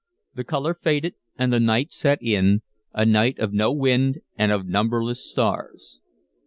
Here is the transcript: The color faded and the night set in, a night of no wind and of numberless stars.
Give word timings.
The 0.33 0.43
color 0.43 0.73
faded 0.73 1.13
and 1.37 1.53
the 1.53 1.59
night 1.59 1.91
set 1.91 2.23
in, 2.23 2.63
a 2.91 3.05
night 3.05 3.37
of 3.37 3.53
no 3.53 3.71
wind 3.71 4.21
and 4.35 4.51
of 4.51 4.65
numberless 4.65 5.23
stars. 5.29 5.99